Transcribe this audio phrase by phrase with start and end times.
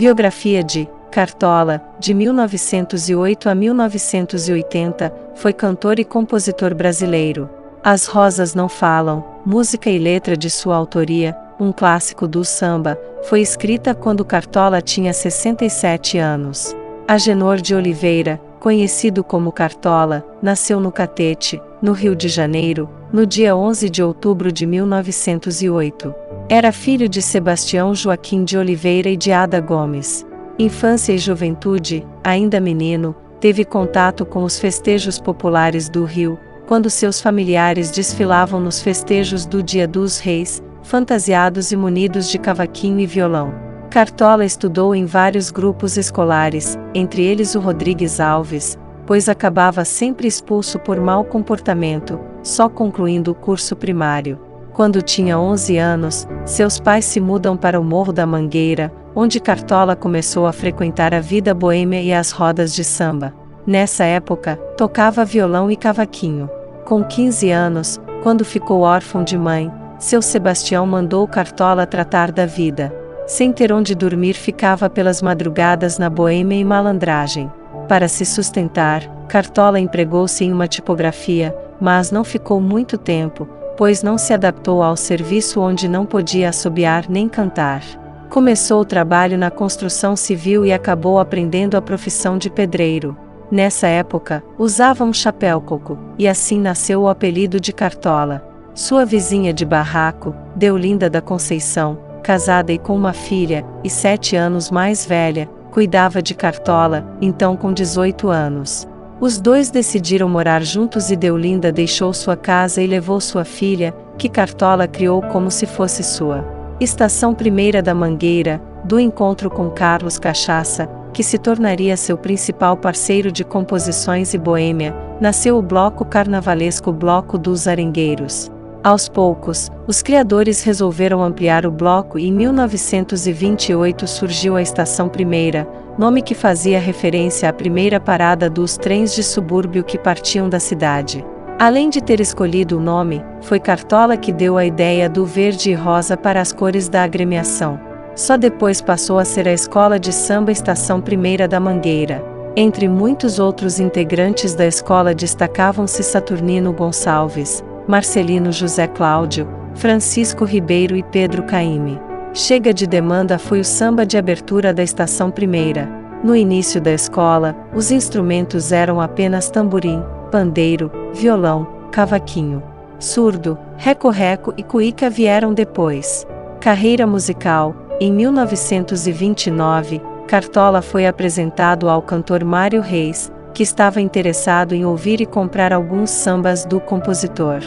[0.00, 7.50] Biografia de Cartola, de 1908 a 1980, foi cantor e compositor brasileiro.
[7.84, 13.42] As Rosas Não Falam, música e letra de sua autoria, um clássico do samba, foi
[13.42, 16.74] escrita quando Cartola tinha 67 anos.
[17.06, 23.56] Agenor de Oliveira, conhecido como Cartola, nasceu no Catete, no Rio de Janeiro, no dia
[23.56, 26.14] 11 de outubro de 1908.
[26.48, 30.24] Era filho de Sebastião Joaquim de Oliveira e de Ada Gomes.
[30.58, 36.38] Infância e juventude, ainda menino, teve contato com os festejos populares do Rio,
[36.68, 43.00] quando seus familiares desfilavam nos festejos do Dia dos Reis, fantasiados e munidos de cavaquinho
[43.00, 43.52] e violão.
[43.90, 50.78] Cartola estudou em vários grupos escolares, entre eles o Rodrigues Alves, pois acabava sempre expulso
[50.78, 54.38] por mau comportamento, só concluindo o curso primário.
[54.72, 59.96] Quando tinha 11 anos, seus pais se mudam para o Morro da Mangueira, onde Cartola
[59.96, 63.34] começou a frequentar a vida boêmia e as rodas de samba.
[63.66, 66.48] Nessa época, tocava violão e cavaquinho.
[66.84, 72.92] Com 15 anos, quando ficou órfão de mãe, seu Sebastião mandou Cartola tratar da vida.
[73.26, 77.52] Sem ter onde dormir, ficava pelas madrugadas na boêmia e malandragem.
[77.86, 84.18] Para se sustentar, Cartola empregou-se em uma tipografia, mas não ficou muito tempo, pois não
[84.18, 87.82] se adaptou ao serviço onde não podia assobiar nem cantar.
[88.28, 93.16] Começou o trabalho na construção civil e acabou aprendendo a profissão de pedreiro.
[93.50, 98.44] Nessa época, usava um chapéu coco, e assim nasceu o apelido de Cartola.
[98.74, 104.70] Sua vizinha de barraco, Deolinda da Conceição, casada e com uma filha, e sete anos
[104.70, 108.86] mais velha, cuidava de Cartola, então com 18 anos.
[109.20, 114.30] Os dois decidiram morar juntos e Deolinda deixou sua casa e levou sua filha, que
[114.30, 116.42] Cartola criou como se fosse sua.
[116.80, 123.30] Estação Primeira da Mangueira, do encontro com Carlos Cachaça, que se tornaria seu principal parceiro
[123.30, 128.50] de composições e boêmia, nasceu o bloco carnavalesco Bloco dos Arengueiros.
[128.82, 135.68] Aos poucos, os criadores resolveram ampliar o bloco e em 1928 surgiu a Estação Primeira,
[135.98, 141.24] nome que fazia referência à primeira parada dos trens de subúrbio que partiam da cidade.
[141.58, 145.74] Além de ter escolhido o nome, foi Cartola que deu a ideia do verde e
[145.74, 147.78] rosa para as cores da agremiação.
[148.16, 152.24] Só depois passou a ser a Escola de Samba Estação Primeira da Mangueira.
[152.56, 161.02] Entre muitos outros integrantes da escola destacavam-se Saturnino Gonçalves, Marcelino José Cláudio, Francisco Ribeiro e
[161.02, 162.00] Pedro Caime.
[162.32, 165.88] Chega de demanda foi o samba de abertura da Estação Primeira.
[166.22, 172.62] No início da escola, os instrumentos eram apenas tamborim, pandeiro, violão, cavaquinho.
[173.00, 176.24] Surdo, reco-reco e cuíca vieram depois.
[176.60, 184.84] Carreira musical: em 1929, Cartola foi apresentado ao cantor Mário Reis, que estava interessado em
[184.84, 187.58] ouvir e comprar alguns sambas do compositor.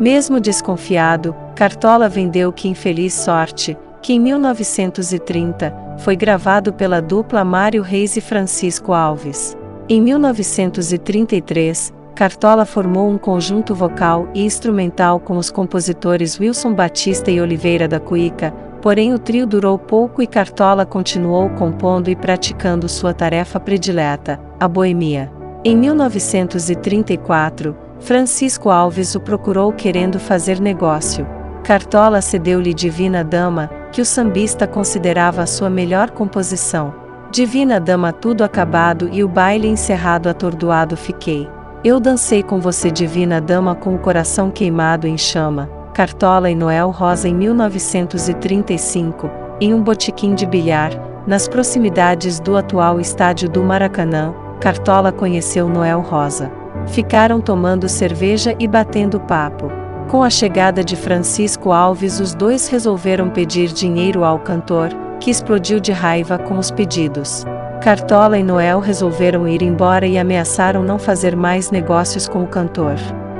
[0.00, 7.82] Mesmo desconfiado, Cartola vendeu Que Infeliz Sorte, que em 1930 foi gravado pela dupla Mário
[7.82, 9.56] Reis e Francisco Alves.
[9.88, 17.40] Em 1933, Cartola formou um conjunto vocal e instrumental com os compositores Wilson Batista e
[17.40, 23.14] Oliveira da Cuíca, porém o trio durou pouco e Cartola continuou compondo e praticando sua
[23.14, 25.30] tarefa predileta, a boemia.
[25.64, 31.37] Em 1934, Francisco Alves o procurou querendo fazer negócio.
[31.68, 36.94] Cartola cedeu-lhe Divina Dama, que o sambista considerava a sua melhor composição.
[37.30, 41.46] Divina Dama tudo acabado e o baile encerrado atordoado fiquei.
[41.84, 45.68] Eu dancei com você, divina dama, com o coração queimado em chama.
[45.92, 49.30] Cartola e Noel Rosa em 1935,
[49.60, 50.92] em um botequim de bilhar,
[51.26, 56.50] nas proximidades do atual estádio do Maracanã, Cartola conheceu Noel Rosa.
[56.86, 59.77] Ficaram tomando cerveja e batendo papo.
[60.08, 64.88] Com a chegada de Francisco Alves, os dois resolveram pedir dinheiro ao cantor,
[65.20, 67.44] que explodiu de raiva com os pedidos.
[67.82, 72.94] Cartola e Noel resolveram ir embora e ameaçaram não fazer mais negócios com o cantor.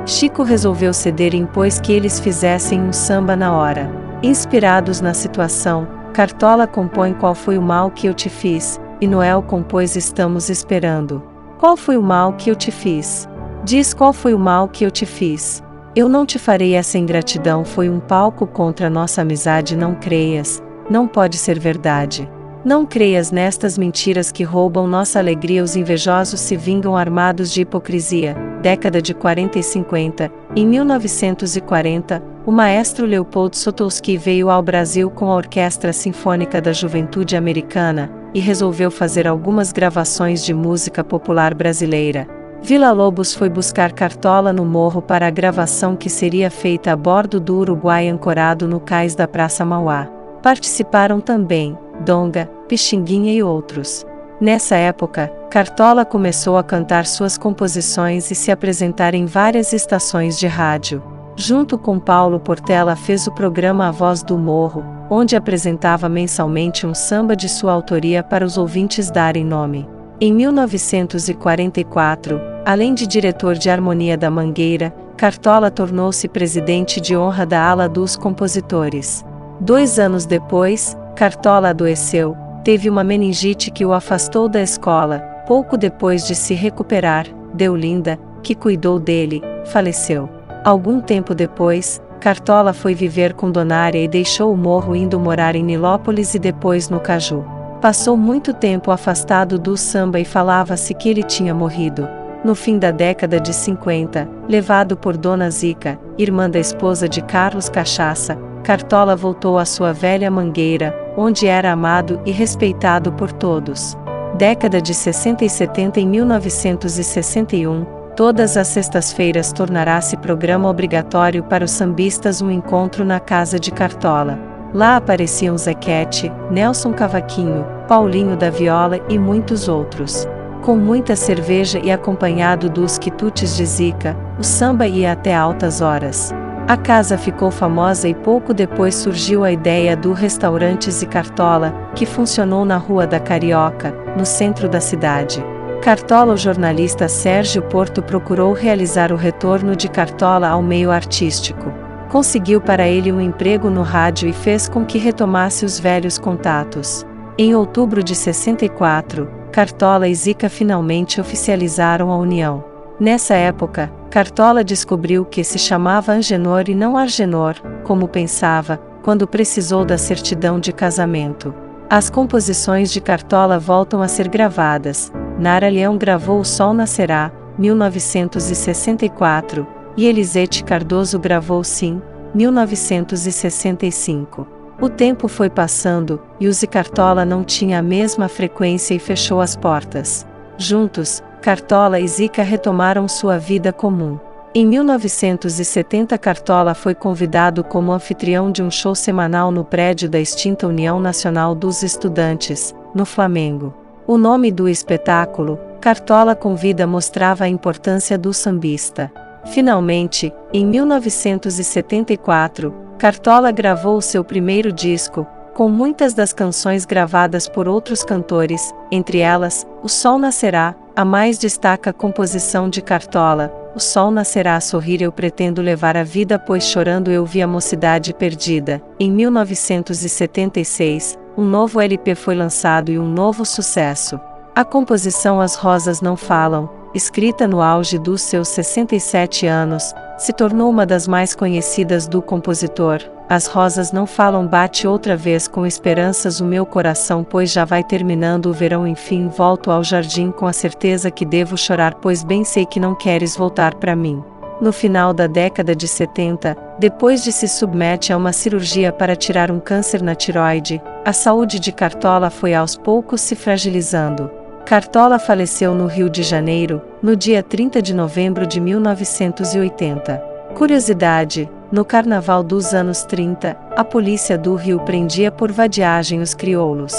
[0.05, 3.89] Chico resolveu ceder e impôs que eles fizessem um samba na hora.
[4.21, 9.41] Inspirados na situação, Cartola compõe Qual foi o mal que eu te fiz, e Noel
[9.41, 11.23] compôs Estamos esperando.
[11.57, 13.27] Qual foi o mal que eu te fiz?
[13.63, 15.63] Diz qual foi o mal que eu te fiz.
[15.95, 21.07] Eu não te farei essa ingratidão, foi um palco contra nossa amizade, não creias, não
[21.07, 22.29] pode ser verdade.
[22.63, 25.63] Não creias nestas mentiras que roubam nossa alegria.
[25.63, 28.35] Os invejosos se vingam armados de hipocrisia.
[28.61, 30.29] Década de 40 e 50.
[30.55, 37.37] Em 1940, o maestro Leopold Sotowski veio ao Brasil com a Orquestra Sinfônica da Juventude
[37.37, 42.38] Americana, e resolveu fazer algumas gravações de música popular brasileira.
[42.61, 47.39] Vila Lobos foi buscar Cartola no morro para a gravação que seria feita a bordo
[47.39, 50.07] do Uruguai ancorado no cais da Praça Mauá.
[50.43, 54.05] Participaram também Donga, Pixinguinha e outros.
[54.39, 60.47] Nessa época, Cartola começou a cantar suas composições e se apresentar em várias estações de
[60.47, 61.01] rádio.
[61.35, 66.93] Junto com Paulo Portela fez o programa A Voz do Morro, onde apresentava mensalmente um
[66.93, 69.87] samba de sua autoria para os ouvintes darem nome.
[70.21, 77.61] Em 1944, além de diretor de harmonia da Mangueira, Cartola tornou-se presidente de honra da
[77.61, 79.25] ala dos compositores.
[79.59, 85.19] Dois anos depois, Cartola adoeceu, teve uma meningite que o afastou da escola.
[85.45, 90.29] Pouco depois de se recuperar, Deolinda, que cuidou dele, faleceu.
[90.63, 95.63] Algum tempo depois, Cartola foi viver com Donária e deixou o morro indo morar em
[95.63, 97.43] Nilópolis e depois no Caju.
[97.81, 102.18] Passou muito tempo afastado do samba e falava-se que ele tinha morrido.
[102.43, 107.67] No fim da década de 50, levado por Dona Zica, irmã da esposa de Carlos
[107.67, 113.97] Cachaça, Cartola voltou à sua velha mangueira, onde era amado e respeitado por todos.
[114.37, 121.71] Década de 60 e 70 em 1961, todas as sextas-feiras tornará-se programa obrigatório para os
[121.71, 124.39] sambistas um encontro na casa de Cartola.
[124.73, 130.25] Lá apareciam Zequete, Nelson Cavaquinho, Paulinho da Viola e muitos outros.
[130.61, 136.33] Com muita cerveja e acompanhado dos quitutes de Zica, o samba ia até altas horas.
[136.67, 142.63] A casa ficou famosa e pouco depois surgiu a ideia do restaurante Zicartola, que funcionou
[142.63, 145.43] na Rua da Carioca, no centro da cidade.
[145.81, 151.73] Cartola, o jornalista Sérgio Porto procurou realizar o retorno de Cartola ao meio artístico
[152.09, 157.05] conseguiu para ele um emprego no rádio e fez com que retomasse os velhos contatos.
[157.37, 162.63] Em outubro de 64, Cartola e Zica finalmente oficializaram a união.
[162.99, 169.83] Nessa época, Cartola descobriu que se chamava Angenor e não Argenor, como pensava, quando precisou
[169.83, 171.51] da certidão de casamento.
[171.89, 175.11] As composições de Cartola voltam a ser gravadas.
[175.39, 179.65] Nara Leão gravou O Sol Nascerá, 1964,
[179.97, 181.99] e Elisete Cardoso gravou Sim,
[182.35, 184.58] 1965.
[184.81, 189.55] O tempo foi passando, e o Zicartola não tinha a mesma frequência e fechou as
[189.55, 190.25] portas.
[190.57, 194.17] Juntos, Cartola e Zica retomaram sua vida comum.
[194.55, 200.65] Em 1970, Cartola foi convidado como anfitrião de um show semanal no prédio da extinta
[200.65, 203.73] União Nacional dos Estudantes, no Flamengo.
[204.07, 209.11] O nome do espetáculo, Cartola Convida, mostrava a importância do sambista.
[209.45, 218.03] Finalmente, em 1974, Cartola gravou seu primeiro disco, com muitas das canções gravadas por outros
[218.03, 224.11] cantores, entre elas, O Sol Nascerá, a mais destaca a composição de Cartola, O Sol
[224.11, 228.81] Nascerá a sorrir eu pretendo levar a vida pois chorando eu vi a mocidade perdida.
[228.99, 234.19] Em 1976, um novo LP foi lançado e um novo sucesso.
[234.53, 240.69] A composição As Rosas Não Falam, escrita no auge dos seus 67 anos, se tornou
[240.69, 243.01] uma das mais conhecidas do compositor.
[243.29, 247.83] As rosas não falam bate outra vez com esperanças o meu coração pois já vai
[247.83, 252.43] terminando o verão enfim volto ao jardim com a certeza que devo chorar pois bem
[252.43, 254.21] sei que não queres voltar para mim.
[254.59, 259.49] No final da década de 70, depois de se submete a uma cirurgia para tirar
[259.49, 264.38] um câncer na tiroide, a saúde de Cartola foi aos poucos se fragilizando.
[264.65, 270.21] Cartola faleceu no Rio de Janeiro, no dia 30 de novembro de 1980.
[270.55, 276.93] Curiosidade: no carnaval dos anos 30, a polícia do Rio prendia por vadiagem os crioulos.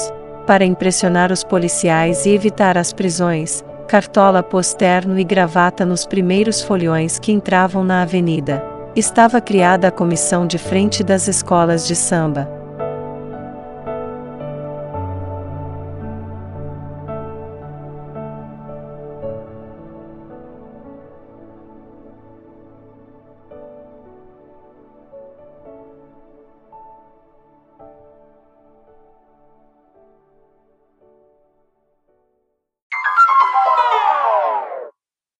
[0.47, 6.63] Para impressionar os policiais e evitar as prisões, Cartola pôs terno e gravata nos primeiros
[6.63, 8.65] foliões que entravam na avenida.
[8.97, 12.60] Estava criada a comissão de frente das escolas de samba.